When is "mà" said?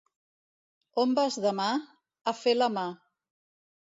2.79-2.87